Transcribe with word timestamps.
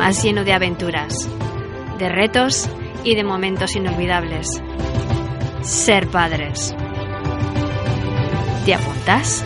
Más 0.00 0.22
lleno 0.22 0.44
de 0.44 0.54
aventuras, 0.54 1.28
de 1.98 2.08
retos 2.08 2.70
y 3.04 3.14
de 3.16 3.22
momentos 3.22 3.76
inolvidables. 3.76 4.48
Ser 5.60 6.08
padres. 6.08 6.74
¿Te 8.64 8.72
apuntas? 8.72 9.44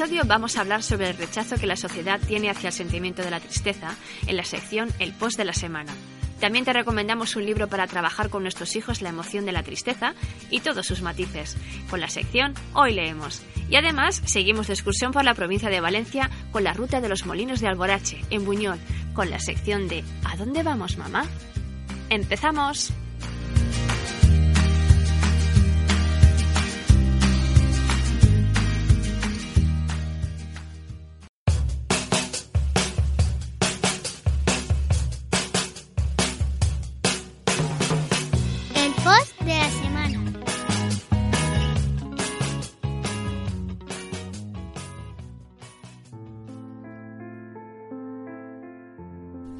Episodio 0.00 0.22
vamos 0.24 0.56
a 0.56 0.62
hablar 0.62 0.82
sobre 0.82 1.10
el 1.10 1.16
rechazo 1.18 1.56
que 1.56 1.66
la 1.66 1.76
sociedad 1.76 2.18
tiene 2.26 2.48
hacia 2.48 2.68
el 2.68 2.72
sentimiento 2.72 3.22
de 3.22 3.30
la 3.30 3.38
tristeza 3.38 3.96
en 4.26 4.38
la 4.38 4.44
sección 4.44 4.88
El 4.98 5.12
Post 5.12 5.36
de 5.36 5.44
la 5.44 5.52
Semana. 5.52 5.92
También 6.40 6.64
te 6.64 6.72
recomendamos 6.72 7.36
un 7.36 7.44
libro 7.44 7.68
para 7.68 7.86
trabajar 7.86 8.30
con 8.30 8.42
nuestros 8.42 8.76
hijos 8.76 9.02
la 9.02 9.10
emoción 9.10 9.44
de 9.44 9.52
la 9.52 9.62
tristeza 9.62 10.14
y 10.48 10.60
todos 10.60 10.86
sus 10.86 11.02
matices, 11.02 11.54
con 11.90 12.00
la 12.00 12.08
sección 12.08 12.54
Hoy 12.72 12.94
leemos. 12.94 13.42
Y 13.68 13.76
además 13.76 14.22
seguimos 14.24 14.68
de 14.68 14.72
excursión 14.72 15.12
por 15.12 15.22
la 15.22 15.34
provincia 15.34 15.68
de 15.68 15.80
Valencia 15.80 16.30
con 16.50 16.64
la 16.64 16.72
ruta 16.72 17.02
de 17.02 17.10
los 17.10 17.26
molinos 17.26 17.60
de 17.60 17.68
Alborache, 17.68 18.24
en 18.30 18.46
Buñol, 18.46 18.78
con 19.12 19.28
la 19.28 19.38
sección 19.38 19.86
de 19.86 20.02
¿A 20.24 20.34
dónde 20.36 20.62
vamos, 20.62 20.96
mamá? 20.96 21.26
¡Empezamos! 22.08 22.90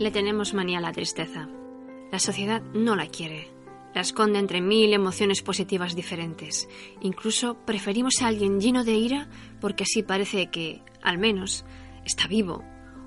Le 0.00 0.10
tenemos 0.10 0.54
manía 0.54 0.78
a 0.78 0.80
la 0.80 0.92
tristeza. 0.92 1.46
La 2.10 2.18
sociedad 2.18 2.62
no 2.72 2.96
la 2.96 3.06
quiere. 3.08 3.50
La 3.94 4.00
esconde 4.00 4.38
entre 4.38 4.62
mil 4.62 4.94
emociones 4.94 5.42
positivas 5.42 5.94
diferentes. 5.94 6.70
Incluso 7.02 7.58
preferimos 7.66 8.22
a 8.22 8.28
alguien 8.28 8.62
lleno 8.62 8.82
de 8.82 8.94
ira 8.94 9.28
porque 9.60 9.82
así 9.82 10.02
parece 10.02 10.46
que, 10.46 10.80
al 11.02 11.18
menos, 11.18 11.66
está 12.06 12.28
vivo 12.28 12.64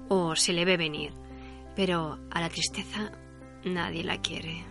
o 0.07 0.35
se 0.35 0.53
le 0.53 0.65
ve 0.65 0.77
venir. 0.77 1.13
Pero 1.75 2.19
a 2.29 2.39
la 2.39 2.49
tristeza 2.49 3.11
nadie 3.65 4.03
la 4.03 4.21
quiere. 4.21 4.63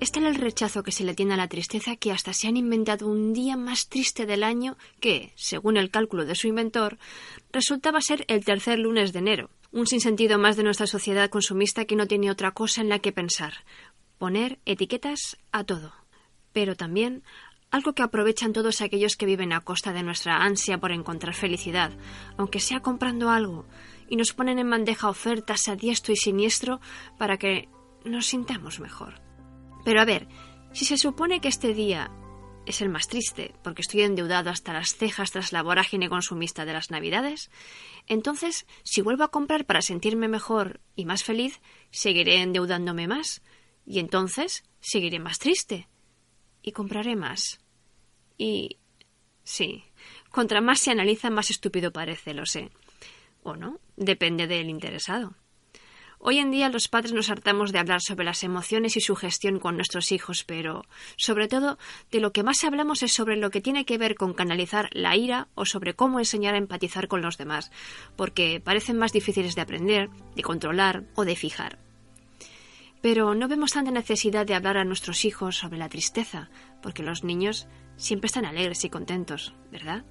Es 0.00 0.10
tal 0.10 0.26
el 0.26 0.34
rechazo 0.34 0.82
que 0.82 0.90
se 0.90 1.04
le 1.04 1.14
tiene 1.14 1.34
a 1.34 1.36
la 1.36 1.46
tristeza 1.46 1.94
que 1.94 2.10
hasta 2.10 2.32
se 2.32 2.48
han 2.48 2.56
inventado 2.56 3.06
un 3.06 3.32
día 3.32 3.56
más 3.56 3.88
triste 3.88 4.26
del 4.26 4.42
año 4.42 4.76
que, 4.98 5.32
según 5.36 5.76
el 5.76 5.92
cálculo 5.92 6.24
de 6.24 6.34
su 6.34 6.48
inventor, 6.48 6.98
resultaba 7.52 8.00
ser 8.00 8.24
el 8.26 8.44
tercer 8.44 8.80
lunes 8.80 9.12
de 9.12 9.20
enero, 9.20 9.50
un 9.74 9.88
sinsentido 9.88 10.38
más 10.38 10.56
de 10.56 10.62
nuestra 10.62 10.86
sociedad 10.86 11.28
consumista 11.28 11.84
que 11.84 11.96
no 11.96 12.06
tiene 12.06 12.30
otra 12.30 12.52
cosa 12.52 12.80
en 12.80 12.88
la 12.88 13.00
que 13.00 13.10
pensar, 13.10 13.54
poner 14.18 14.60
etiquetas 14.66 15.36
a 15.50 15.64
todo. 15.64 15.92
Pero 16.52 16.76
también 16.76 17.24
algo 17.72 17.92
que 17.92 18.04
aprovechan 18.04 18.52
todos 18.52 18.80
aquellos 18.80 19.16
que 19.16 19.26
viven 19.26 19.52
a 19.52 19.62
costa 19.62 19.92
de 19.92 20.04
nuestra 20.04 20.36
ansia 20.36 20.78
por 20.78 20.92
encontrar 20.92 21.34
felicidad, 21.34 21.90
aunque 22.36 22.60
sea 22.60 22.80
comprando 22.80 23.30
algo, 23.30 23.66
y 24.08 24.14
nos 24.14 24.32
ponen 24.32 24.60
en 24.60 24.70
bandeja 24.70 25.08
ofertas 25.08 25.66
a 25.66 25.74
diestro 25.74 26.12
y 26.12 26.16
siniestro 26.16 26.80
para 27.18 27.36
que 27.36 27.68
nos 28.04 28.26
sintamos 28.26 28.78
mejor. 28.78 29.20
Pero 29.84 30.00
a 30.00 30.04
ver, 30.04 30.28
si 30.72 30.84
se 30.84 30.96
supone 30.96 31.40
que 31.40 31.48
este 31.48 31.74
día 31.74 32.12
es 32.66 32.80
el 32.80 32.88
más 32.88 33.08
triste, 33.08 33.54
porque 33.62 33.82
estoy 33.82 34.02
endeudado 34.02 34.50
hasta 34.50 34.72
las 34.72 34.96
cejas 34.96 35.30
tras 35.30 35.52
la 35.52 35.62
vorágine 35.62 36.08
consumista 36.08 36.64
de 36.64 36.72
las 36.72 36.90
Navidades, 36.90 37.50
entonces, 38.06 38.66
si 38.82 39.00
vuelvo 39.00 39.24
a 39.24 39.30
comprar 39.30 39.64
para 39.64 39.82
sentirme 39.82 40.28
mejor 40.28 40.80
y 40.96 41.04
más 41.04 41.24
feliz, 41.24 41.60
seguiré 41.90 42.40
endeudándome 42.42 43.06
más, 43.06 43.42
y 43.86 43.98
entonces 43.98 44.64
seguiré 44.80 45.18
más 45.18 45.38
triste, 45.38 45.88
y 46.62 46.72
compraré 46.72 47.16
más. 47.16 47.60
Y... 48.38 48.78
sí, 49.44 49.84
contra 50.30 50.60
más 50.60 50.80
se 50.80 50.90
analiza, 50.90 51.30
más 51.30 51.50
estúpido 51.50 51.92
parece, 51.92 52.34
lo 52.34 52.46
sé. 52.46 52.70
O 53.42 53.56
no, 53.56 53.78
depende 53.96 54.46
del 54.46 54.70
interesado. 54.70 55.36
Hoy 56.26 56.38
en 56.38 56.50
día 56.50 56.70
los 56.70 56.88
padres 56.88 57.12
nos 57.12 57.28
hartamos 57.28 57.70
de 57.70 57.78
hablar 57.78 58.00
sobre 58.00 58.24
las 58.24 58.44
emociones 58.44 58.96
y 58.96 59.02
su 59.02 59.14
gestión 59.14 59.58
con 59.58 59.76
nuestros 59.76 60.10
hijos, 60.10 60.42
pero 60.42 60.86
sobre 61.18 61.48
todo 61.48 61.76
de 62.10 62.20
lo 62.20 62.32
que 62.32 62.42
más 62.42 62.64
hablamos 62.64 63.02
es 63.02 63.12
sobre 63.12 63.36
lo 63.36 63.50
que 63.50 63.60
tiene 63.60 63.84
que 63.84 63.98
ver 63.98 64.14
con 64.14 64.32
canalizar 64.32 64.88
la 64.92 65.18
ira 65.18 65.48
o 65.54 65.66
sobre 65.66 65.92
cómo 65.92 66.20
enseñar 66.20 66.54
a 66.54 66.56
empatizar 66.56 67.08
con 67.08 67.20
los 67.20 67.36
demás, 67.36 67.70
porque 68.16 68.58
parecen 68.58 68.96
más 68.96 69.12
difíciles 69.12 69.54
de 69.54 69.60
aprender, 69.60 70.08
de 70.34 70.42
controlar 70.42 71.04
o 71.14 71.26
de 71.26 71.36
fijar. 71.36 71.78
Pero 73.02 73.34
no 73.34 73.46
vemos 73.46 73.72
tanta 73.72 73.90
necesidad 73.90 74.46
de 74.46 74.54
hablar 74.54 74.78
a 74.78 74.84
nuestros 74.86 75.26
hijos 75.26 75.58
sobre 75.58 75.76
la 75.76 75.90
tristeza, 75.90 76.48
porque 76.80 77.02
los 77.02 77.22
niños 77.22 77.68
siempre 77.98 78.28
están 78.28 78.46
alegres 78.46 78.82
y 78.86 78.88
contentos, 78.88 79.52
¿verdad? 79.70 80.06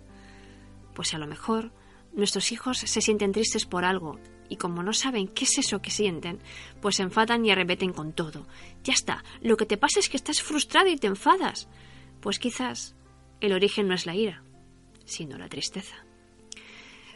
Pues 0.93 1.15
a 1.15 1.17
lo 1.17 1.25
mejor 1.25 1.71
nuestros 2.13 2.51
hijos 2.51 2.77
se 2.77 3.01
sienten 3.01 3.31
tristes 3.31 3.65
por 3.65 3.83
algo 3.83 4.19
y 4.53 4.55
como 4.55 4.83
no 4.83 4.93
saben 4.93 5.27
qué 5.27 5.45
es 5.45 5.57
eso 5.57 5.81
que 5.81 5.89
sienten, 5.89 6.39
pues 6.79 6.97
se 6.97 7.03
enfadan 7.03 7.43
y 7.43 7.51
arrebeten 7.51 7.91
con 7.91 8.13
todo. 8.13 8.47
Ya 8.83 8.93
está, 8.93 9.23
lo 9.41 9.57
que 9.57 9.65
te 9.65 9.77
pasa 9.77 9.99
es 9.99 10.09
que 10.09 10.17
estás 10.17 10.41
frustrado 10.41 10.89
y 10.89 10.97
te 10.97 11.07
enfadas. 11.07 11.67
Pues 12.21 12.37
quizás 12.37 12.95
el 13.41 13.51
origen 13.51 13.87
no 13.87 13.95
es 13.95 14.05
la 14.05 14.15
ira, 14.15 14.43
sino 15.05 15.39
la 15.39 15.49
tristeza. 15.49 15.95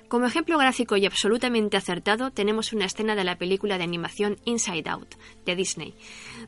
Como 0.08 0.26
ejemplo 0.26 0.58
gráfico 0.58 0.98
y 0.98 1.06
absolutamente 1.06 1.78
acertado 1.78 2.32
tenemos 2.32 2.74
una 2.74 2.86
escena 2.86 3.14
de 3.14 3.24
la 3.24 3.38
película 3.38 3.78
de 3.78 3.84
animación 3.84 4.38
Inside 4.46 4.90
Out 4.90 5.16
de 5.46 5.56
Disney, 5.56 5.94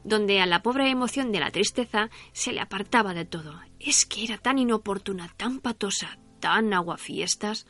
donde 0.03 0.41
a 0.41 0.47
la 0.47 0.63
pobre 0.63 0.89
emoción 0.89 1.31
de 1.31 1.41
la 1.41 1.51
tristeza 1.51 2.09
se 2.31 2.51
le 2.51 2.61
apartaba 2.61 3.13
de 3.13 3.25
todo. 3.25 3.61
Es 3.79 4.05
que 4.05 4.23
era 4.23 4.37
tan 4.39 4.57
inoportuna, 4.57 5.31
tan 5.37 5.59
patosa, 5.59 6.17
tan 6.39 6.73
aguafiestas, 6.73 7.67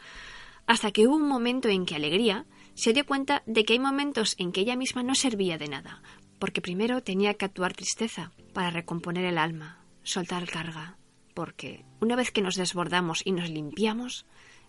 hasta 0.68 0.92
que 0.92 1.08
hubo 1.08 1.16
un 1.16 1.28
momento 1.28 1.68
en 1.68 1.86
que 1.86 1.96
Alegría 1.96 2.46
se 2.80 2.94
dio 2.94 3.06
cuenta 3.06 3.44
de 3.46 3.66
que 3.66 3.74
hay 3.74 3.80
momentos 3.80 4.36
en 4.38 4.54
que 4.54 4.62
ella 4.62 4.78
misma 4.78 5.04
no 5.04 5.14
servía 5.14 5.58
de 5.58 5.68
nada, 5.68 6.02
porque 6.40 6.62
primero 6.62 7.04
tenía 7.04 7.34
que 7.34 7.44
actuar 7.44 7.74
tristeza, 7.74 8.32
para 8.54 8.70
recomponer 8.70 9.26
el 9.26 9.38
alma, 9.38 9.84
soltar 10.04 10.48
carga, 10.48 10.96
porque 11.34 11.84
una 12.00 12.16
vez 12.16 12.32
que 12.32 12.42
nos 12.42 12.56
desbordamos 12.56 13.22
y 13.26 13.34
nos 13.34 13.50
limpiamos, 13.50 14.26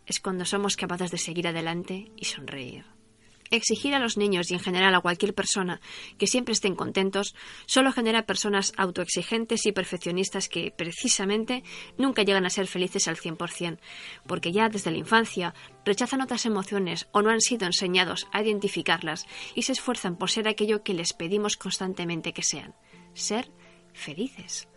es 0.07 0.19
cuando 0.19 0.45
somos 0.45 0.77
capaces 0.77 1.13
de 1.13 1.19
seguir 1.19 1.47
adelante 1.47 2.11
y 2.17 2.25
sonreír. 2.25 2.85
Exigir 3.51 3.95
a 3.95 3.99
los 3.99 4.17
niños 4.17 4.51
y 4.51 4.55
en 4.55 4.61
general 4.61 4.95
a 4.95 5.01
cualquier 5.01 5.35
persona 5.35 5.81
que 6.19 6.27
siempre 6.27 6.53
estén 6.53 6.77
contentos 6.77 7.35
solo 7.67 7.93
genera 7.93 8.27
personas 8.27 8.73
autoexigentes 8.77 9.67
y 9.67 9.73
perfeccionistas 9.73 10.49
que, 10.49 10.71
precisamente, 10.71 11.65
nunca 11.99 12.23
llegan 12.23 12.47
a 12.47 12.51
ser 12.51 12.67
felices 12.67 13.09
al 13.09 13.17
100%, 13.17 13.79
porque 14.27 14.53
ya 14.53 14.69
desde 14.69 14.91
la 14.93 14.99
infancia 14.99 15.55
rechazan 15.85 16.21
otras 16.21 16.47
emociones 16.47 17.09
o 17.13 17.23
no 17.23 17.31
han 17.31 17.41
sido 17.41 17.67
enseñados 17.67 18.29
a 18.33 18.43
identificarlas 18.43 19.27
y 19.55 19.63
se 19.63 19.73
esfuerzan 19.73 20.17
por 20.17 20.31
ser 20.31 20.47
aquello 20.47 20.83
que 20.83 20.95
les 20.95 21.13
pedimos 21.13 21.57
constantemente 21.57 22.33
que 22.33 22.43
sean, 22.43 22.75
ser 23.15 23.51
felices. 23.93 24.69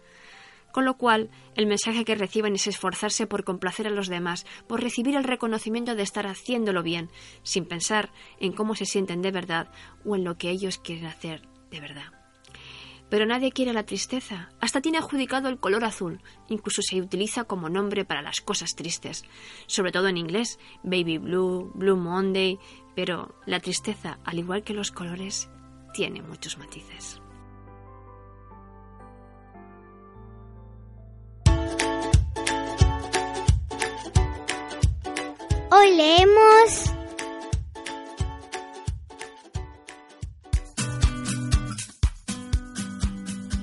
Con 0.74 0.86
lo 0.86 0.98
cual, 0.98 1.30
el 1.56 1.68
mensaje 1.68 2.04
que 2.04 2.16
reciben 2.16 2.56
es 2.56 2.66
esforzarse 2.66 3.28
por 3.28 3.44
complacer 3.44 3.86
a 3.86 3.92
los 3.92 4.08
demás, 4.08 4.48
por 4.68 4.82
recibir 4.82 5.16
el 5.16 5.24
reconocimiento 5.24 5.94
de 5.94 6.02
estar 6.02 6.26
haciéndolo 6.26 6.82
bien, 6.82 7.12
sin 7.44 7.66
pensar 7.66 8.12
en 8.40 8.54
cómo 8.54 8.74
se 8.74 8.88
sienten 8.88 9.22
de 9.22 9.30
verdad 9.32 9.72
o 10.04 10.16
en 10.16 10.24
lo 10.24 10.36
que 10.36 10.50
ellos 10.50 10.80
quieren 10.80 11.06
hacer 11.06 11.48
de 11.70 11.80
verdad. 11.80 12.12
Pero 13.08 13.28
nadie 13.28 13.52
quiere 13.52 13.72
la 13.72 13.86
tristeza. 13.86 14.50
Hasta 14.60 14.82
tiene 14.82 14.98
adjudicado 14.98 15.48
el 15.48 15.60
color 15.60 15.86
azul. 15.86 16.24
Incluso 16.50 16.82
se 16.82 17.00
utiliza 17.00 17.44
como 17.44 17.70
nombre 17.70 18.04
para 18.04 18.24
las 18.24 18.42
cosas 18.42 18.76
tristes. 18.76 19.24
Sobre 19.68 19.92
todo 19.92 20.08
en 20.08 20.18
inglés. 20.18 20.58
Baby 20.82 21.20
Blue, 21.20 21.72
Blue 21.76 21.98
Monday. 21.98 22.58
Pero 22.96 23.36
la 23.46 23.60
tristeza, 23.60 24.18
al 24.26 24.40
igual 24.40 24.64
que 24.64 24.74
los 24.74 24.92
colores, 24.92 25.48
tiene 25.94 26.24
muchos 26.24 26.58
matices. 26.58 27.23
Hoy 35.76 35.96
leemos 35.96 36.93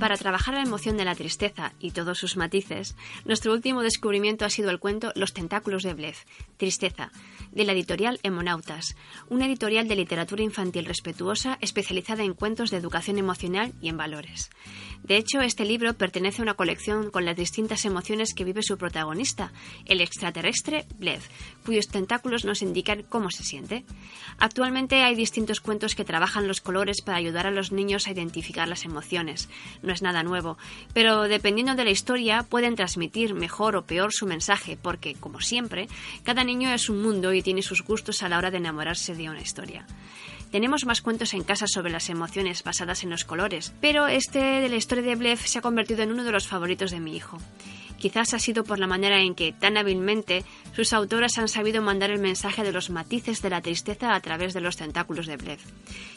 Para 0.01 0.17
trabajar 0.17 0.55
la 0.55 0.63
emoción 0.63 0.97
de 0.97 1.05
la 1.05 1.15
tristeza 1.15 1.75
y 1.79 1.91
todos 1.91 2.17
sus 2.17 2.39
matices, 2.39 2.97
nuestro 3.27 3.53
último 3.53 3.83
descubrimiento 3.83 4.47
ha 4.47 4.51
sido 4.51 4.71
el 4.71 4.79
cuento 4.79 5.13
Los 5.15 5.35
tentáculos 5.35 5.83
de 5.83 5.93
Blef, 5.93 6.25
Tristeza, 6.57 7.13
de 7.53 7.65
la 7.65 7.73
editorial 7.73 8.19
Hemonautas, 8.23 8.97
una 9.29 9.45
editorial 9.45 9.89
de 9.89 9.97
literatura 9.97 10.43
infantil 10.43 10.87
respetuosa 10.87 11.59
especializada 11.61 12.23
en 12.23 12.33
cuentos 12.33 12.71
de 12.71 12.79
educación 12.79 13.19
emocional 13.19 13.75
y 13.83 13.91
en 13.91 13.99
valores. 13.99 14.49
De 15.03 15.17
hecho, 15.17 15.43
este 15.43 15.67
libro 15.67 15.93
pertenece 15.95 16.41
a 16.41 16.45
una 16.45 16.55
colección 16.55 17.11
con 17.11 17.27
las 17.27 17.37
distintas 17.37 17.85
emociones 17.85 18.33
que 18.35 18.45
vive 18.45 18.63
su 18.63 18.79
protagonista, 18.79 19.53
el 19.85 20.01
extraterrestre 20.01 20.87
Blef, 20.99 21.27
cuyos 21.65 21.89
tentáculos 21.89 22.47
nos 22.47 22.63
indican 22.63 23.03
cómo 23.03 23.31
se 23.31 23.45
siente. 23.45 23.85
Actualmente 24.39 25.03
hay 25.03 25.15
distintos 25.15 25.61
cuentos 25.61 25.95
que 25.95 26.05
trabajan 26.05 26.49
los 26.49 26.63
colores 26.63 27.03
para 27.03 27.19
ayudar 27.19 27.47
a 27.47 27.51
los 27.51 27.71
niños 27.71 28.07
a 28.07 28.13
identificar 28.13 28.67
las 28.67 28.87
emociones 28.87 29.49
no 29.91 29.95
es 29.95 30.03
nada 30.03 30.23
nuevo, 30.23 30.57
pero 30.95 31.23
dependiendo 31.23 31.75
de 31.75 31.85
la 31.85 31.91
historia 31.91 32.45
pueden 32.45 32.77
transmitir 32.77 33.35
mejor 33.35 33.75
o 33.75 33.83
peor 33.83 34.13
su 34.13 34.25
mensaje, 34.25 34.79
porque, 34.81 35.17
como 35.17 35.41
siempre, 35.41 35.89
cada 36.23 36.45
niño 36.45 36.71
es 36.71 36.89
un 36.89 37.03
mundo 37.03 37.33
y 37.35 37.43
tiene 37.43 37.61
sus 37.61 37.83
gustos 37.83 38.23
a 38.23 38.29
la 38.29 38.39
hora 38.39 38.53
de 38.53 38.59
enamorarse 38.59 39.17
de 39.17 39.29
una 39.29 39.41
historia. 39.41 39.85
Tenemos 40.53 40.87
más 40.87 41.01
cuentos 41.01 41.35
en 41.35 41.43
casa 41.43 41.67
sobre 41.67 41.91
las 41.91 42.09
emociones 42.09 42.63
basadas 42.63 43.03
en 43.03 43.11
los 43.11 43.25
colores, 43.25 43.73
pero 43.81 44.07
este 44.07 44.39
de 44.39 44.69
la 44.69 44.77
historia 44.77 45.03
de 45.03 45.17
Blef 45.17 45.45
se 45.45 45.59
ha 45.59 45.63
convertido 45.63 46.05
en 46.05 46.13
uno 46.13 46.23
de 46.23 46.31
los 46.31 46.47
favoritos 46.47 46.93
de 46.93 47.01
mi 47.01 47.17
hijo. 47.17 47.39
Quizás 48.01 48.33
ha 48.33 48.39
sido 48.39 48.65
por 48.65 48.79
la 48.79 48.87
manera 48.87 49.21
en 49.21 49.35
que, 49.35 49.53
tan 49.53 49.77
hábilmente, 49.77 50.43
sus 50.75 50.95
autoras 50.95 51.37
han 51.37 51.49
sabido 51.49 51.83
mandar 51.83 52.11
el 52.11 52.19
mensaje 52.19 52.63
de 52.63 52.73
los 52.73 52.89
matices 52.89 53.43
de 53.43 53.51
la 53.51 53.61
tristeza 53.61 54.15
a 54.15 54.21
través 54.21 54.55
de 54.55 54.63
los 54.63 54.79
tentáculos 54.79 55.27
de 55.27 55.37
Blef. 55.37 55.63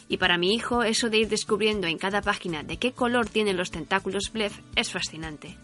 Y 0.08 0.18
para 0.18 0.38
mi 0.38 0.54
hijo, 0.54 0.84
eso 0.84 1.10
de 1.10 1.18
ir 1.18 1.28
descubriendo 1.28 1.88
en 1.88 1.98
cada 1.98 2.22
página 2.22 2.64
de 2.64 2.78
qué 2.78 2.94
color 2.94 3.28
tienen 3.28 3.58
los 3.58 3.70
tentáculos 3.70 4.32
Blef 4.32 4.58
es 4.78 4.92
fascinante. 4.92 5.58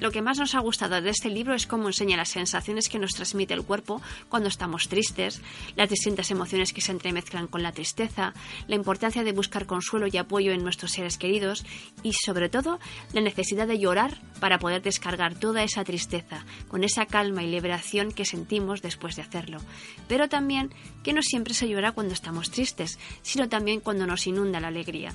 Lo 0.00 0.10
que 0.10 0.22
más 0.22 0.38
nos 0.38 0.54
ha 0.54 0.60
gustado 0.60 1.00
de 1.00 1.10
este 1.10 1.28
libro 1.28 1.54
es 1.54 1.66
cómo 1.66 1.86
enseña 1.86 2.16
las 2.16 2.30
sensaciones 2.30 2.88
que 2.88 2.98
nos 2.98 3.12
transmite 3.12 3.52
el 3.52 3.64
cuerpo 3.64 4.00
cuando 4.30 4.48
estamos 4.48 4.88
tristes, 4.88 5.42
las 5.76 5.90
distintas 5.90 6.30
emociones 6.30 6.72
que 6.72 6.80
se 6.80 6.92
entremezclan 6.92 7.46
con 7.46 7.62
la 7.62 7.72
tristeza, 7.72 8.32
la 8.66 8.76
importancia 8.76 9.24
de 9.24 9.32
buscar 9.32 9.66
consuelo 9.66 10.06
y 10.06 10.16
apoyo 10.16 10.52
en 10.52 10.62
nuestros 10.62 10.92
seres 10.92 11.18
queridos 11.18 11.66
y, 12.02 12.14
sobre 12.14 12.48
todo, 12.48 12.80
la 13.12 13.20
necesidad 13.20 13.66
de 13.66 13.78
llorar 13.78 14.18
para 14.40 14.58
poder 14.58 14.80
descargar 14.80 15.34
toda 15.34 15.62
esa 15.62 15.84
tristeza 15.84 16.46
con 16.68 16.82
esa 16.82 17.04
calma 17.04 17.42
y 17.42 17.50
liberación 17.50 18.10
que 18.10 18.24
sentimos 18.24 18.80
después 18.80 19.16
de 19.16 19.22
hacerlo. 19.22 19.58
Pero 20.08 20.30
también 20.30 20.72
que 21.02 21.12
no 21.12 21.20
siempre 21.20 21.52
se 21.52 21.68
llora 21.68 21.92
cuando 21.92 22.14
estamos 22.14 22.50
tristes, 22.50 22.98
sino 23.20 23.50
también 23.50 23.80
cuando 23.80 24.06
nos 24.06 24.26
inunda 24.26 24.60
la 24.60 24.68
alegría. 24.68 25.14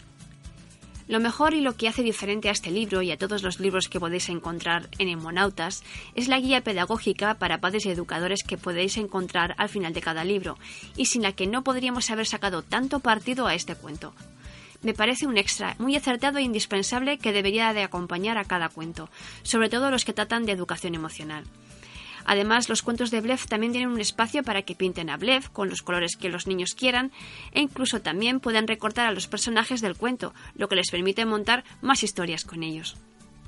Lo 1.08 1.20
mejor 1.20 1.54
y 1.54 1.62
lo 1.62 1.76
que 1.76 1.88
hace 1.88 2.02
diferente 2.02 2.50
a 2.50 2.52
este 2.52 2.72
libro 2.72 3.04
y 3.04 3.12
a 3.12 3.18
todos 3.18 3.44
los 3.44 3.60
libros 3.60 3.90
que 3.90 4.00
podéis 4.00 4.28
encontrar 4.30 4.90
en 4.98 5.08
Hemonautas 5.08 5.84
es 6.16 6.28
la 6.28 6.40
guía 6.40 6.62
pedagógica 6.62 7.36
para 7.36 7.60
padres 7.60 7.86
y 7.86 7.92
educadores 7.92 8.44
que 8.44 8.58
podéis 8.58 8.98
encontrar 8.98 9.54
al 9.60 9.70
final 9.70 9.94
de 9.94 10.02
cada 10.02 10.24
libro 10.24 10.58
y 10.98 11.06
sin 11.06 11.22
la 11.22 11.34
que 11.34 11.46
no 11.46 11.64
podríamos 11.64 12.10
haber 12.10 12.26
sacado 12.26 12.64
tanto 12.64 13.02
partido 13.02 13.46
a 13.46 13.54
este 13.54 13.76
cuento. 13.76 14.14
Me 14.82 14.96
parece 14.96 15.28
un 15.28 15.38
extra 15.38 15.76
muy 15.78 15.96
acertado 15.96 16.40
e 16.40 16.44
indispensable 16.44 17.20
que 17.20 17.34
debería 17.34 17.74
de 17.74 17.84
acompañar 17.84 18.40
a 18.40 18.46
cada 18.46 18.70
cuento, 18.70 19.10
sobre 19.44 19.70
todo 19.70 19.92
los 19.92 20.06
que 20.06 20.14
tratan 20.14 20.46
de 20.46 20.54
educación 20.54 20.96
emocional. 20.96 21.44
Además, 22.26 22.70
los 22.70 22.82
cuentos 22.82 23.12
de 23.12 23.22
Blef 23.22 23.48
también 23.48 23.72
tienen 23.72 23.90
un 23.90 24.02
espacio 24.02 24.44
para 24.44 24.64
que 24.64 24.76
pinten 24.76 25.10
a 25.10 25.18
Blef 25.18 25.50
con 25.50 25.70
los 25.70 25.82
colores 25.82 26.18
que 26.18 26.30
los 26.30 26.48
niños 26.48 26.76
quieran 26.76 27.12
e 27.52 27.62
incluso 27.62 28.02
también 28.02 28.40
pueden 28.40 28.68
recortar 28.68 29.08
a 29.08 29.12
los 29.12 29.28
personajes 29.28 29.82
del 29.82 29.96
cuento, 29.96 30.34
lo 30.56 30.68
que 30.68 30.76
les 30.76 30.92
permite 30.92 31.26
montar 31.26 31.64
más 31.82 32.04
historias 32.04 32.44
con 32.44 32.64
ellos. 32.64 32.98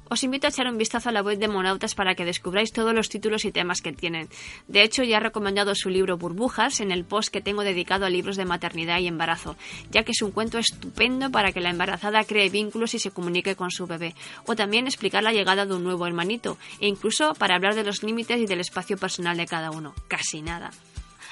Os 0.10 0.24
invito 0.24 0.48
a 0.48 0.50
echar 0.50 0.68
un 0.68 0.78
vistazo 0.78 1.10
a 1.10 1.12
la 1.12 1.22
web 1.22 1.38
de 1.38 1.48
Monautas 1.48 1.96
para 1.96 2.16
que 2.16 2.26
descubráis 2.26 2.72
todos 2.72 2.94
los 2.94 3.10
títulos 3.10 3.44
y 3.46 3.52
temas 3.52 3.82
que 3.82 3.92
tienen. 3.92 4.30
De 4.68 4.84
hecho, 4.84 5.04
ya 5.04 5.18
he 5.18 5.20
recomendado 5.20 5.76
su 5.76 5.90
libro 5.90 6.18
Burbujas 6.18 6.80
en 6.80 6.92
el 6.92 7.04
post 7.04 7.30
que 7.30 7.42
tengo 7.42 7.64
dedicado 7.64 8.06
a 8.06 8.10
libros 8.10 8.38
de 8.38 8.46
maternidad 8.46 9.00
y 9.00 9.08
embarazo, 9.08 9.58
ya 9.92 10.04
que 10.04 10.14
es 10.14 10.22
un 10.22 10.32
cuento 10.32 10.60
estupendo 10.60 11.30
para 11.30 11.52
que 11.52 11.60
la 11.60 11.70
embarazada 11.70 12.24
cree 12.24 12.50
vínculos 12.50 12.94
y 12.94 13.00
se 13.00 13.12
comunique 13.12 13.56
con 13.56 13.72
su 13.72 13.86
bebé, 13.86 14.16
o 14.46 14.56
también 14.56 14.88
explicar 14.88 15.24
la 15.24 15.34
llegada 15.34 15.66
de 15.66 15.74
un 15.74 15.84
nuevo 15.84 16.08
hermanito, 16.08 16.58
e 16.80 16.88
incluso 16.88 17.34
para 17.34 17.56
hablar 17.56 17.76
de 17.76 17.84
los 17.84 18.04
límites 18.04 18.40
y 18.40 18.46
del 18.46 18.62
espacio 18.62 18.98
personal 18.98 19.36
de 19.36 19.46
cada 19.46 19.72
uno. 19.72 19.94
Casi 20.08 20.42
nada. 20.42 20.72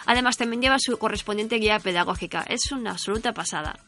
Además, 0.05 0.37
también 0.37 0.61
lleva 0.61 0.77
su 0.79 0.97
correspondiente 0.97 1.57
guía 1.57 1.79
pedagógica. 1.79 2.45
Es 2.47 2.71
una 2.71 2.91
absoluta 2.91 3.33
pasada. 3.33 3.79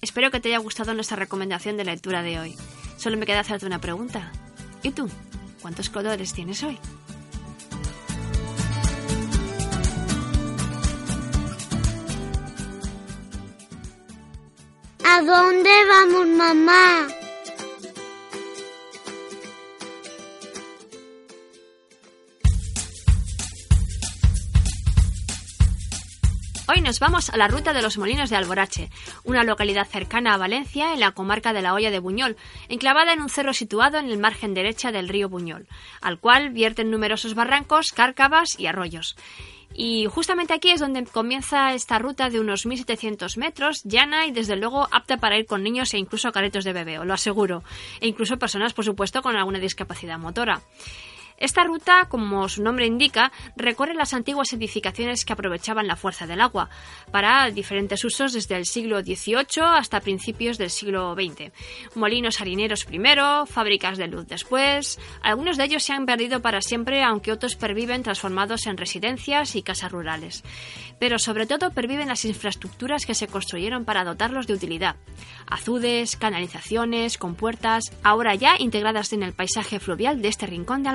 Espero 0.00 0.30
que 0.30 0.38
te 0.38 0.48
haya 0.48 0.58
gustado 0.58 0.94
nuestra 0.94 1.16
recomendación 1.16 1.76
de 1.76 1.84
lectura 1.84 2.22
de 2.22 2.38
hoy. 2.38 2.56
Solo 3.04 3.18
me 3.18 3.26
queda 3.26 3.40
hacerte 3.40 3.66
una 3.66 3.82
pregunta. 3.82 4.32
¿Y 4.82 4.90
tú? 4.90 5.10
¿Cuántos 5.60 5.90
colores 5.90 6.32
tienes 6.32 6.62
hoy? 6.62 6.78
¿A 15.04 15.20
dónde 15.20 15.70
vamos, 15.86 16.26
mamá? 16.28 17.13
Nos 26.84 27.00
vamos 27.00 27.30
a 27.30 27.38
la 27.38 27.48
ruta 27.48 27.72
de 27.72 27.80
los 27.80 27.96
Molinos 27.96 28.28
de 28.28 28.36
Alborache, 28.36 28.90
una 29.24 29.42
localidad 29.42 29.86
cercana 29.86 30.34
a 30.34 30.36
Valencia, 30.36 30.92
en 30.92 31.00
la 31.00 31.12
comarca 31.12 31.54
de 31.54 31.62
la 31.62 31.72
Hoya 31.72 31.90
de 31.90 31.98
Buñol, 31.98 32.36
enclavada 32.68 33.14
en 33.14 33.22
un 33.22 33.30
cerro 33.30 33.54
situado 33.54 33.96
en 33.96 34.10
el 34.10 34.18
margen 34.18 34.52
derecha 34.52 34.92
del 34.92 35.08
río 35.08 35.30
Buñol, 35.30 35.66
al 36.02 36.18
cual 36.18 36.50
vierten 36.50 36.90
numerosos 36.90 37.34
barrancos, 37.34 37.92
cárcavas 37.92 38.60
y 38.60 38.66
arroyos. 38.66 39.16
Y 39.72 40.04
justamente 40.10 40.52
aquí 40.52 40.72
es 40.72 40.80
donde 40.80 41.04
comienza 41.06 41.72
esta 41.72 41.98
ruta 41.98 42.28
de 42.28 42.38
unos 42.38 42.66
1700 42.66 43.38
metros, 43.38 43.82
llana 43.84 44.26
y 44.26 44.32
desde 44.32 44.56
luego 44.56 44.86
apta 44.90 45.16
para 45.16 45.38
ir 45.38 45.46
con 45.46 45.62
niños 45.62 45.94
e 45.94 45.98
incluso 45.98 46.32
caretos 46.32 46.64
de 46.64 46.74
bebé, 46.74 46.98
os 46.98 47.06
lo 47.06 47.14
aseguro, 47.14 47.64
e 48.00 48.08
incluso 48.08 48.36
personas, 48.36 48.74
por 48.74 48.84
supuesto, 48.84 49.22
con 49.22 49.36
alguna 49.36 49.58
discapacidad 49.58 50.18
motora. 50.18 50.60
Esta 51.36 51.64
ruta, 51.64 52.06
como 52.08 52.48
su 52.48 52.62
nombre 52.62 52.86
indica, 52.86 53.32
recorre 53.56 53.94
las 53.94 54.14
antiguas 54.14 54.52
edificaciones 54.52 55.24
que 55.24 55.32
aprovechaban 55.32 55.86
la 55.88 55.96
fuerza 55.96 56.26
del 56.26 56.40
agua 56.40 56.70
para 57.10 57.50
diferentes 57.50 58.04
usos 58.04 58.32
desde 58.32 58.56
el 58.56 58.66
siglo 58.66 59.00
XVIII 59.00 59.62
hasta 59.76 60.00
principios 60.00 60.58
del 60.58 60.70
siglo 60.70 61.14
XX. 61.14 61.52
Molinos 61.96 62.40
harineros 62.40 62.84
primero, 62.84 63.46
fábricas 63.46 63.98
de 63.98 64.06
luz 64.06 64.26
después. 64.26 65.00
Algunos 65.22 65.56
de 65.56 65.64
ellos 65.64 65.82
se 65.82 65.92
han 65.92 66.06
perdido 66.06 66.40
para 66.40 66.60
siempre, 66.60 67.02
aunque 67.02 67.32
otros 67.32 67.56
perviven 67.56 68.02
transformados 68.02 68.66
en 68.66 68.76
residencias 68.76 69.56
y 69.56 69.62
casas 69.62 69.92
rurales. 69.92 70.44
Pero 70.98 71.18
sobre 71.18 71.46
todo 71.46 71.72
perviven 71.72 72.08
las 72.08 72.24
infraestructuras 72.24 73.06
que 73.06 73.14
se 73.14 73.26
construyeron 73.26 73.84
para 73.84 74.04
dotarlos 74.04 74.46
de 74.46 74.54
utilidad. 74.54 74.96
Azudes, 75.46 76.16
canalizaciones, 76.16 77.18
compuertas, 77.18 77.92
ahora 78.02 78.34
ya 78.34 78.54
integradas 78.58 79.12
en 79.12 79.22
el 79.22 79.32
paisaje 79.32 79.80
fluvial 79.80 80.22
de 80.22 80.28
este 80.28 80.46
rincón 80.46 80.82
de 80.82 80.88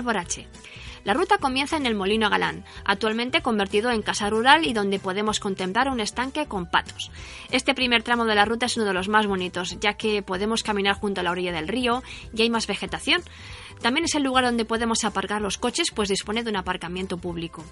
La 1.03 1.13
ruta 1.13 1.38
comienza 1.38 1.77
en 1.77 1.86
el 1.86 1.95
Molino 1.95 2.29
Galán, 2.29 2.65
actualmente 2.83 3.41
convertido 3.41 3.89
en 3.91 4.01
casa 4.01 4.29
rural 4.29 4.65
y 4.65 4.74
donde 4.74 5.00
podemos 5.00 5.39
contemplar 5.39 5.89
un 5.89 6.00
estanque 6.00 6.45
con 6.45 6.69
patos. 6.69 7.12
Este 7.51 7.74
primer 7.74 8.03
tramo 8.03 8.25
de 8.25 8.36
la 8.36 8.45
ruta 8.45 8.65
es 8.65 8.75
uno 8.75 8.86
de 8.86 8.93
los 8.93 9.07
más 9.07 9.25
bonitos, 9.25 9.79
ya 9.79 9.93
que 9.93 10.21
podemos 10.21 10.62
caminar 10.62 10.95
junto 10.95 11.21
a 11.21 11.24
la 11.24 11.31
orilla 11.31 11.53
del 11.53 11.67
río 11.67 12.03
y 12.33 12.41
hay 12.41 12.50
más 12.50 12.67
vegetación. 12.67 13.21
También 13.81 14.05
es 14.05 14.15
el 14.15 14.24
lugar 14.24 14.43
donde 14.43 14.65
podemos 14.65 15.03
aparcar 15.03 15.41
los 15.41 15.57
coches, 15.57 15.91
pues 15.93 16.09
dispone 16.09 16.43
de 16.43 16.50
un 16.50 16.57
aparcamiento 16.57 17.17
público. 17.17 17.63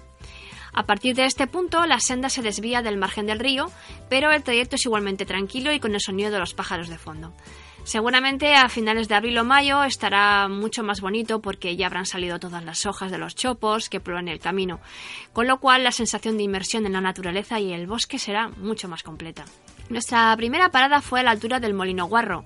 A 0.72 0.84
partir 0.84 1.14
de 1.14 1.24
este 1.24 1.46
punto, 1.46 1.84
la 1.86 2.00
senda 2.00 2.28
se 2.28 2.42
desvía 2.42 2.82
del 2.82 2.98
margen 2.98 3.26
del 3.26 3.40
río, 3.40 3.70
pero 4.08 4.30
el 4.30 4.42
trayecto 4.42 4.76
es 4.76 4.84
igualmente 4.84 5.26
tranquilo 5.26 5.72
y 5.72 5.80
con 5.80 5.94
el 5.94 6.00
sonido 6.00 6.30
de 6.30 6.38
los 6.38 6.54
pájaros 6.54 6.88
de 6.88 6.98
fondo. 6.98 7.32
Seguramente 7.88 8.54
a 8.54 8.68
finales 8.68 9.08
de 9.08 9.14
abril 9.14 9.38
o 9.38 9.44
mayo 9.44 9.82
estará 9.82 10.46
mucho 10.46 10.82
más 10.82 11.00
bonito 11.00 11.40
porque 11.40 11.74
ya 11.74 11.86
habrán 11.86 12.04
salido 12.04 12.38
todas 12.38 12.62
las 12.62 12.84
hojas 12.84 13.10
de 13.10 13.16
los 13.16 13.34
chopos 13.34 13.88
que 13.88 13.98
prueban 13.98 14.28
el 14.28 14.40
camino, 14.40 14.78
con 15.32 15.46
lo 15.46 15.58
cual 15.58 15.84
la 15.84 15.90
sensación 15.90 16.36
de 16.36 16.42
inmersión 16.42 16.84
en 16.84 16.92
la 16.92 17.00
naturaleza 17.00 17.60
y 17.60 17.72
el 17.72 17.86
bosque 17.86 18.18
será 18.18 18.50
mucho 18.50 18.88
más 18.88 19.02
completa. 19.02 19.46
Nuestra 19.88 20.36
primera 20.36 20.70
parada 20.70 21.00
fue 21.00 21.20
a 21.20 21.22
la 21.22 21.30
altura 21.30 21.60
del 21.60 21.72
Molino 21.72 22.04
Guarro, 22.04 22.44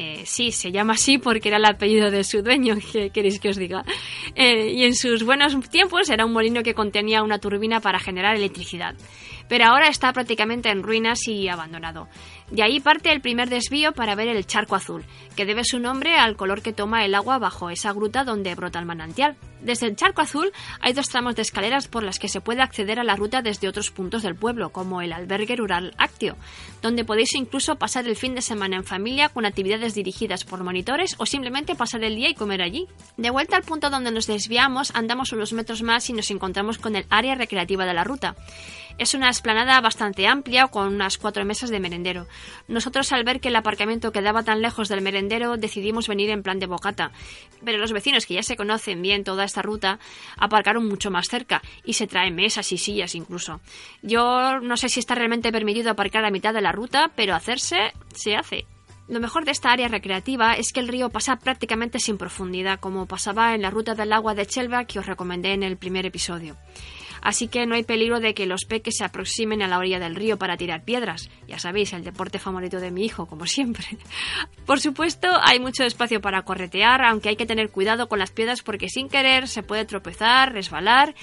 eh, 0.00 0.22
sí, 0.26 0.52
se 0.52 0.70
llama 0.70 0.92
así 0.92 1.18
porque 1.18 1.48
era 1.48 1.56
el 1.56 1.64
apellido 1.64 2.12
de 2.12 2.22
su 2.22 2.40
dueño, 2.40 2.76
¿qué 2.92 3.10
queréis 3.10 3.40
que 3.40 3.48
os 3.48 3.56
diga? 3.56 3.84
Eh, 4.36 4.70
y 4.70 4.84
en 4.84 4.94
sus 4.94 5.24
buenos 5.24 5.58
tiempos 5.70 6.08
era 6.08 6.24
un 6.24 6.32
molino 6.32 6.62
que 6.62 6.72
contenía 6.72 7.24
una 7.24 7.40
turbina 7.40 7.80
para 7.80 7.98
generar 7.98 8.36
electricidad, 8.36 8.94
pero 9.48 9.64
ahora 9.64 9.88
está 9.88 10.12
prácticamente 10.12 10.70
en 10.70 10.84
ruinas 10.84 11.26
y 11.26 11.48
abandonado. 11.48 12.06
De 12.50 12.62
ahí 12.62 12.80
parte 12.80 13.12
el 13.12 13.20
primer 13.20 13.50
desvío 13.50 13.92
para 13.92 14.14
ver 14.14 14.28
el 14.28 14.46
charco 14.46 14.74
azul, 14.74 15.04
que 15.36 15.44
debe 15.44 15.64
su 15.64 15.78
nombre 15.78 16.16
al 16.16 16.36
color 16.36 16.62
que 16.62 16.72
toma 16.72 17.04
el 17.04 17.14
agua 17.14 17.38
bajo 17.38 17.68
esa 17.68 17.92
gruta 17.92 18.24
donde 18.24 18.54
brota 18.54 18.78
el 18.78 18.86
manantial. 18.86 19.36
Desde 19.60 19.86
el 19.86 19.96
charco 19.96 20.22
azul 20.22 20.52
hay 20.80 20.92
dos 20.92 21.08
tramos 21.08 21.34
de 21.34 21.42
escaleras 21.42 21.88
por 21.88 22.02
las 22.02 22.18
que 22.18 22.28
se 22.28 22.40
puede 22.40 22.62
acceder 22.62 23.00
a 23.00 23.04
la 23.04 23.16
ruta 23.16 23.42
desde 23.42 23.68
otros 23.68 23.90
puntos 23.90 24.22
del 24.22 24.36
pueblo, 24.36 24.70
como 24.70 25.02
el 25.02 25.12
albergue 25.12 25.56
rural 25.56 25.94
Actio, 25.98 26.36
donde 26.80 27.04
podéis 27.04 27.34
incluso 27.34 27.76
pasar 27.76 28.06
el 28.06 28.16
fin 28.16 28.34
de 28.34 28.40
semana 28.40 28.76
en 28.76 28.84
familia 28.84 29.28
con 29.28 29.44
actividades 29.44 29.94
dirigidas 29.94 30.44
por 30.44 30.64
monitores 30.64 31.16
o 31.18 31.26
simplemente 31.26 31.74
pasar 31.74 32.02
el 32.04 32.16
día 32.16 32.30
y 32.30 32.34
comer 32.34 32.62
allí. 32.62 32.86
De 33.16 33.30
vuelta 33.30 33.56
al 33.56 33.64
punto 33.64 33.90
donde 33.90 34.12
nos 34.12 34.26
desviamos, 34.26 34.94
andamos 34.94 35.32
unos 35.32 35.52
metros 35.52 35.82
más 35.82 36.08
y 36.08 36.12
nos 36.12 36.30
encontramos 36.30 36.78
con 36.78 36.96
el 36.96 37.06
área 37.10 37.34
recreativa 37.34 37.84
de 37.84 37.94
la 37.94 38.04
ruta. 38.04 38.36
Es 38.98 39.14
una 39.14 39.30
esplanada 39.30 39.80
bastante 39.80 40.26
amplia 40.26 40.66
con 40.66 40.92
unas 40.92 41.18
cuatro 41.18 41.44
mesas 41.44 41.70
de 41.70 41.78
merendero. 41.78 42.26
Nosotros 42.66 43.12
al 43.12 43.24
ver 43.24 43.40
que 43.40 43.48
el 43.48 43.56
aparcamiento 43.56 44.12
quedaba 44.12 44.42
tan 44.42 44.62
lejos 44.62 44.88
del 44.88 45.02
merendero 45.02 45.56
decidimos 45.56 46.08
venir 46.08 46.30
en 46.30 46.42
plan 46.42 46.58
de 46.58 46.66
bocata, 46.66 47.12
pero 47.64 47.78
los 47.78 47.92
vecinos 47.92 48.26
que 48.26 48.34
ya 48.34 48.42
se 48.42 48.56
conocen 48.56 49.02
bien 49.02 49.24
toda 49.24 49.44
esta 49.44 49.62
ruta 49.62 49.98
aparcaron 50.36 50.86
mucho 50.86 51.10
más 51.10 51.28
cerca 51.28 51.62
y 51.84 51.94
se 51.94 52.06
traen 52.06 52.34
mesas 52.34 52.72
y 52.72 52.78
sillas 52.78 53.14
incluso. 53.14 53.60
Yo 54.02 54.60
no 54.60 54.76
sé 54.76 54.88
si 54.88 55.00
está 55.00 55.14
realmente 55.14 55.52
permitido 55.52 55.90
aparcar 55.90 56.24
a 56.24 56.30
mitad 56.30 56.54
de 56.54 56.62
la 56.62 56.72
ruta, 56.72 57.10
pero 57.14 57.34
hacerse 57.34 57.92
se 58.14 58.36
hace. 58.36 58.66
Lo 59.08 59.20
mejor 59.20 59.44
de 59.44 59.52
esta 59.52 59.72
área 59.72 59.88
recreativa 59.88 60.52
es 60.54 60.72
que 60.72 60.80
el 60.80 60.88
río 60.88 61.10
pasa 61.10 61.36
prácticamente 61.36 61.98
sin 61.98 62.18
profundidad, 62.18 62.78
como 62.78 63.06
pasaba 63.06 63.54
en 63.54 63.62
la 63.62 63.70
ruta 63.70 63.94
del 63.94 64.12
agua 64.12 64.34
de 64.34 64.46
Chelva 64.46 64.84
que 64.84 64.98
os 64.98 65.06
recomendé 65.06 65.52
en 65.52 65.62
el 65.62 65.76
primer 65.76 66.06
episodio 66.06 66.56
así 67.22 67.48
que 67.48 67.66
no 67.66 67.74
hay 67.74 67.84
peligro 67.84 68.20
de 68.20 68.34
que 68.34 68.46
los 68.46 68.64
peques 68.64 68.96
se 68.98 69.04
aproximen 69.04 69.62
a 69.62 69.68
la 69.68 69.78
orilla 69.78 69.98
del 69.98 70.14
río 70.14 70.38
para 70.38 70.56
tirar 70.56 70.84
piedras. 70.84 71.30
Ya 71.46 71.58
sabéis, 71.58 71.92
el 71.92 72.04
deporte 72.04 72.38
favorito 72.38 72.80
de 72.80 72.90
mi 72.90 73.04
hijo, 73.04 73.26
como 73.26 73.46
siempre. 73.46 73.86
Por 74.66 74.80
supuesto, 74.80 75.28
hay 75.42 75.60
mucho 75.60 75.84
espacio 75.84 76.20
para 76.20 76.42
corretear, 76.42 77.02
aunque 77.04 77.30
hay 77.30 77.36
que 77.36 77.46
tener 77.46 77.70
cuidado 77.70 78.08
con 78.08 78.18
las 78.18 78.30
piedras 78.30 78.62
porque 78.62 78.88
sin 78.88 79.08
querer 79.08 79.48
se 79.48 79.62
puede 79.62 79.84
tropezar, 79.84 80.52
resbalar, 80.52 81.14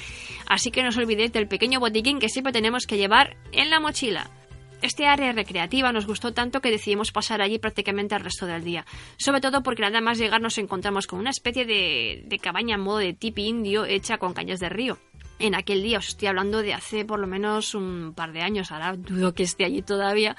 así 0.48 0.72
que 0.72 0.84
no 0.84 0.90
os 0.90 0.98
olvidéis 0.98 1.32
del 1.32 1.48
pequeño 1.48 1.80
botiquín 1.80 2.20
que 2.20 2.30
siempre 2.30 2.54
tenemos 2.54 2.86
que 2.86 2.98
llevar 2.98 3.38
en 3.52 3.70
la 3.70 3.80
mochila. 3.80 4.30
Este 4.82 5.08
área 5.08 5.32
recreativa 5.32 5.92
nos 5.92 6.06
gustó 6.06 6.34
tanto 6.34 6.62
que 6.62 6.70
decidimos 6.70 7.12
pasar 7.12 7.42
allí 7.42 7.58
prácticamente 7.60 8.16
el 8.16 8.24
resto 8.24 8.46
del 8.46 8.64
día. 8.64 8.86
Sobre 9.18 9.42
todo 9.42 9.64
porque 9.64 9.82
nada 9.82 10.02
más 10.02 10.18
llegar 10.18 10.42
nos 10.42 10.58
encontramos 10.58 11.08
con 11.08 11.20
una 11.20 11.32
especie 11.32 11.66
de, 11.66 12.40
cabaña 12.42 12.76
en 12.76 12.82
modo 12.82 12.98
de 12.98 13.14
tipi 13.14 13.48
indio 13.48 13.86
hecha 13.86 14.18
con 14.18 14.34
cañas 14.34 14.60
de 14.60 14.70
río 14.70 14.98
en 15.40 15.56
aquel 15.56 15.84
día, 15.84 15.98
os 15.98 16.08
estoy 16.08 16.28
hablando 16.28 16.62
de 16.62 16.74
hace 16.74 17.06
por 17.06 17.20
lo 17.20 17.28
menos 17.28 17.76
un 17.76 18.14
par 18.16 18.32
de 18.32 18.42
años, 18.42 18.72
ahora 18.72 18.96
dudo 18.96 19.34
que 19.34 19.44
esté 19.44 19.66
allí 19.66 19.82
todavía, 19.82 20.36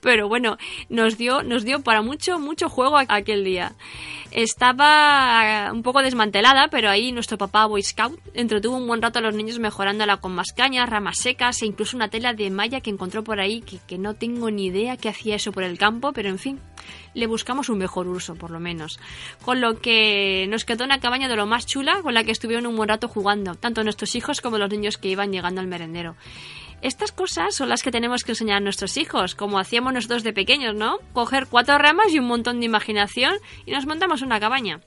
pero 0.00 0.28
bueno, 0.28 0.56
nos 0.88 1.18
dio, 1.18 1.42
nos 1.42 1.64
dio 1.64 1.82
para 1.82 2.02
mucho, 2.02 2.38
mucho 2.38 2.68
juego 2.68 2.96
aquel 2.96 3.44
día. 3.44 3.72
Estaba 4.30 5.70
un 5.72 5.82
poco 5.82 6.02
desmantelada, 6.02 6.68
pero 6.68 6.90
ahí 6.90 7.12
nuestro 7.12 7.38
papá 7.38 7.66
Boy 7.66 7.82
Scout 7.82 8.18
entretuvo 8.34 8.76
un 8.76 8.86
buen 8.86 9.02
rato 9.02 9.18
a 9.18 9.22
los 9.22 9.34
niños 9.34 9.58
mejorándola 9.58 10.18
con 10.18 10.34
más 10.34 10.52
cañas, 10.52 10.88
ramas 10.88 11.18
secas 11.18 11.62
e 11.62 11.66
incluso 11.66 11.96
una 11.96 12.08
tela 12.08 12.34
de 12.34 12.50
malla 12.50 12.80
que 12.80 12.90
encontró 12.90 13.24
por 13.24 13.40
ahí, 13.40 13.62
que, 13.62 13.78
que 13.86 13.98
no 13.98 14.14
tengo 14.14 14.50
ni 14.50 14.66
idea 14.66 14.96
que 14.96 15.08
hacía 15.08 15.36
eso 15.36 15.52
por 15.52 15.62
el 15.62 15.78
campo, 15.78 16.12
pero 16.12 16.28
en 16.28 16.38
fin, 16.38 16.60
le 17.14 17.26
buscamos 17.26 17.68
un 17.68 17.78
mejor 17.78 18.08
uso, 18.08 18.34
por 18.34 18.50
lo 18.50 18.60
menos. 18.60 18.98
Con 19.42 19.60
lo 19.60 19.78
que 19.80 20.46
nos 20.48 20.64
quedó 20.64 20.84
una 20.84 21.00
cabaña 21.00 21.28
de 21.28 21.36
lo 21.36 21.46
más 21.46 21.66
chula 21.66 22.02
con 22.02 22.14
la 22.14 22.24
que 22.24 22.32
estuvieron 22.32 22.66
un 22.66 22.76
buen 22.76 22.88
rato 22.88 23.08
jugando, 23.08 23.54
tanto 23.54 23.84
nuestros 23.84 24.14
hijos 24.14 24.40
como 24.40 24.58
los 24.58 24.70
niños 24.70 24.98
que 24.98 25.08
iban 25.08 25.32
llegando 25.32 25.60
al 25.60 25.66
merendero. 25.66 26.16
Estas 26.82 27.10
cosas 27.10 27.54
son 27.54 27.68
las 27.68 27.82
que 27.82 27.90
tenemos 27.90 28.22
que 28.22 28.32
enseñar 28.32 28.58
a 28.58 28.60
nuestros 28.60 28.96
hijos, 28.96 29.34
como 29.34 29.58
hacíamos 29.58 29.94
nosotros 29.94 30.22
de 30.22 30.32
pequeños, 30.32 30.74
¿no? 30.74 30.98
Coger 31.12 31.46
cuatro 31.46 31.78
ramas 31.78 32.12
y 32.12 32.18
un 32.18 32.26
montón 32.26 32.60
de 32.60 32.66
imaginación 32.66 33.34
y 33.64 33.72
nos 33.72 33.86
montamos 33.86 34.22
una 34.22 34.38
cabaña. 34.38 34.80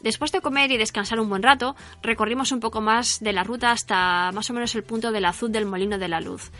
Después 0.00 0.32
de 0.32 0.40
comer 0.40 0.70
y 0.70 0.76
descansar 0.76 1.18
un 1.20 1.28
buen 1.28 1.42
rato, 1.42 1.74
recorrimos 2.02 2.52
un 2.52 2.60
poco 2.60 2.80
más 2.80 3.20
de 3.20 3.32
la 3.32 3.44
ruta 3.44 3.70
hasta 3.70 4.30
más 4.32 4.50
o 4.50 4.52
menos 4.52 4.74
el 4.74 4.84
punto 4.84 5.12
del 5.12 5.24
azul 5.24 5.50
del 5.50 5.66
Molino 5.66 5.98
de 5.98 6.08
la 6.08 6.20
Luz. 6.20 6.50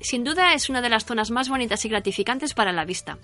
Sin 0.00 0.24
duda 0.24 0.52
es 0.52 0.68
una 0.68 0.82
de 0.82 0.88
las 0.88 1.04
zonas 1.04 1.30
más 1.30 1.48
bonitas 1.48 1.84
y 1.84 1.88
gratificantes 1.88 2.54
para 2.54 2.72
la 2.72 2.84
vista. 2.84 3.18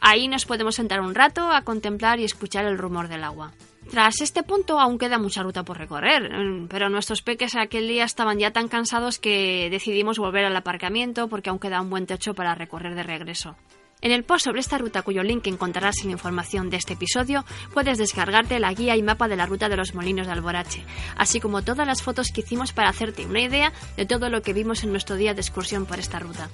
Ahí 0.00 0.26
nos 0.28 0.46
podemos 0.46 0.74
sentar 0.74 1.00
un 1.00 1.14
rato 1.14 1.50
a 1.50 1.62
contemplar 1.62 2.18
y 2.18 2.24
escuchar 2.24 2.64
el 2.64 2.78
rumor 2.78 3.08
del 3.08 3.24
agua. 3.24 3.52
Tras 3.90 4.22
este 4.22 4.42
punto 4.42 4.80
aún 4.80 4.98
queda 4.98 5.18
mucha 5.18 5.42
ruta 5.42 5.62
por 5.62 5.78
recorrer, 5.78 6.30
pero 6.68 6.88
nuestros 6.88 7.22
peques 7.22 7.54
aquel 7.54 7.86
día 7.86 8.04
estaban 8.04 8.38
ya 8.38 8.50
tan 8.50 8.68
cansados 8.68 9.18
que 9.18 9.68
decidimos 9.70 10.18
volver 10.18 10.46
al 10.46 10.56
aparcamiento 10.56 11.28
porque 11.28 11.50
aún 11.50 11.58
queda 11.58 11.82
un 11.82 11.90
buen 11.90 12.06
techo 12.06 12.34
para 12.34 12.54
recorrer 12.54 12.94
de 12.94 13.02
regreso. 13.02 13.56
En 14.04 14.12
el 14.12 14.22
post 14.22 14.44
sobre 14.44 14.60
esta 14.60 14.76
ruta 14.76 15.00
cuyo 15.00 15.22
link 15.22 15.46
encontrarás 15.46 16.00
en 16.02 16.08
la 16.08 16.12
información 16.12 16.68
de 16.68 16.76
este 16.76 16.92
episodio, 16.92 17.46
puedes 17.72 17.96
descargarte 17.96 18.58
la 18.58 18.74
guía 18.74 18.96
y 18.96 19.02
mapa 19.02 19.28
de 19.28 19.36
la 19.36 19.46
ruta 19.46 19.70
de 19.70 19.78
los 19.78 19.94
molinos 19.94 20.26
de 20.26 20.32
Alborache, 20.34 20.84
así 21.16 21.40
como 21.40 21.62
todas 21.62 21.86
las 21.86 22.02
fotos 22.02 22.30
que 22.30 22.42
hicimos 22.42 22.74
para 22.74 22.90
hacerte 22.90 23.24
una 23.24 23.40
idea 23.40 23.72
de 23.96 24.04
todo 24.04 24.28
lo 24.28 24.42
que 24.42 24.52
vimos 24.52 24.84
en 24.84 24.90
nuestro 24.90 25.16
día 25.16 25.32
de 25.32 25.40
excursión 25.40 25.86
por 25.86 25.98
esta 25.98 26.18
ruta. 26.18 26.50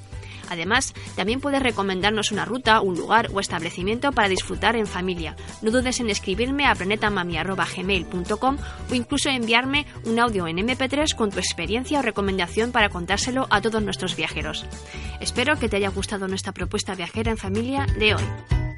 Además, 0.51 0.93
también 1.17 1.41
puedes 1.41 1.63
recomendarnos 1.63 2.33
una 2.33 2.45
ruta, 2.45 2.81
un 2.81 2.97
lugar 2.97 3.29
o 3.33 3.41
establecimiento 3.41 4.13
para 4.13 4.29
disfrutar 4.29 4.77
en 4.77 4.87
familia. 4.87 5.37
No 5.63 5.71
dudes 5.71 6.01
en 6.01 6.11
escribirme 6.11 6.67
a 6.67 6.75
planetamami.gmail.com 6.75 8.57
o 8.91 8.95
incluso 8.95 9.31
enviarme 9.31 9.87
un 10.05 10.19
audio 10.19 10.47
en 10.47 10.59
MP3 10.59 11.15
con 11.15 11.31
tu 11.31 11.39
experiencia 11.39 12.01
o 12.01 12.03
recomendación 12.03 12.73
para 12.73 12.91
contárselo 12.91 13.47
a 13.51 13.61
todos 13.61 13.83
nuestros 13.83 14.17
viajeros. 14.17 14.67
Espero 15.21 15.57
que 15.59 15.69
te 15.69 15.77
haya 15.77 15.89
gustado 15.89 16.29
nuestra 16.29 16.53
propuesta 16.53 16.95
viajera 16.95 17.31
en 17.31 17.39
familia 17.39 17.87
de 17.99 18.15
hoy. 18.15 18.70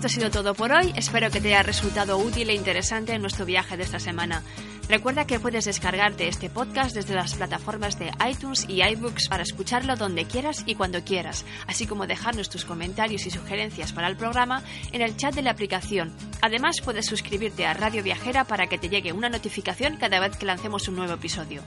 Esto 0.00 0.06
ha 0.06 0.18
sido 0.18 0.30
todo 0.30 0.54
por 0.54 0.72
hoy. 0.72 0.94
Espero 0.96 1.30
que 1.30 1.42
te 1.42 1.48
haya 1.48 1.62
resultado 1.62 2.16
útil 2.16 2.48
e 2.48 2.54
interesante 2.54 3.12
en 3.12 3.20
nuestro 3.20 3.44
viaje 3.44 3.76
de 3.76 3.82
esta 3.82 4.00
semana. 4.00 4.42
Recuerda 4.88 5.26
que 5.26 5.38
puedes 5.38 5.66
descargarte 5.66 6.26
este 6.26 6.48
podcast 6.48 6.94
desde 6.94 7.14
las 7.14 7.34
plataformas 7.34 7.98
de 7.98 8.10
iTunes 8.26 8.64
y 8.66 8.82
iBooks 8.82 9.28
para 9.28 9.42
escucharlo 9.42 9.96
donde 9.96 10.24
quieras 10.24 10.62
y 10.64 10.74
cuando 10.74 11.04
quieras, 11.04 11.44
así 11.66 11.86
como 11.86 12.06
dejarnos 12.06 12.48
tus 12.48 12.64
comentarios 12.64 13.26
y 13.26 13.30
sugerencias 13.30 13.92
para 13.92 14.08
el 14.08 14.16
programa 14.16 14.62
en 14.90 15.02
el 15.02 15.18
chat 15.18 15.34
de 15.34 15.42
la 15.42 15.50
aplicación. 15.50 16.12
Además, 16.40 16.80
puedes 16.80 17.04
suscribirte 17.04 17.66
a 17.66 17.74
Radio 17.74 18.02
Viajera 18.02 18.44
para 18.44 18.68
que 18.68 18.78
te 18.78 18.88
llegue 18.88 19.12
una 19.12 19.28
notificación 19.28 19.98
cada 19.98 20.18
vez 20.18 20.34
que 20.36 20.46
lancemos 20.46 20.88
un 20.88 20.96
nuevo 20.96 21.12
episodio. 21.12 21.62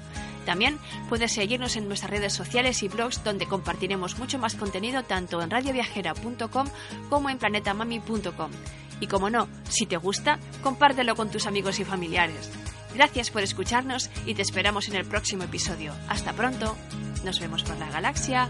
También 0.45 0.77
puedes 1.07 1.31
seguirnos 1.31 1.77
en 1.77 1.87
nuestras 1.87 2.11
redes 2.11 2.33
sociales 2.33 2.83
y 2.83 2.89
blogs 2.89 3.23
donde 3.23 3.45
compartiremos 3.45 4.17
mucho 4.17 4.39
más 4.39 4.55
contenido 4.55 5.03
tanto 5.03 5.41
en 5.41 5.49
radioviajera.com 5.49 6.67
como 7.09 7.29
en 7.29 7.37
planetamami.com. 7.37 8.22
Y 8.99 9.07
como 9.07 9.29
no, 9.29 9.47
si 9.67 9.85
te 9.85 9.97
gusta, 9.97 10.39
compártelo 10.61 11.15
con 11.15 11.29
tus 11.29 11.45
amigos 11.45 11.79
y 11.79 11.85
familiares. 11.85 12.49
Gracias 12.93 13.31
por 13.31 13.41
escucharnos 13.41 14.09
y 14.25 14.35
te 14.35 14.43
esperamos 14.43 14.87
en 14.87 14.95
el 14.95 15.05
próximo 15.05 15.43
episodio. 15.43 15.93
Hasta 16.07 16.33
pronto. 16.33 16.75
Nos 17.25 17.39
vemos 17.39 17.63
por 17.63 17.77
la 17.77 17.89
galaxia. 17.89 18.49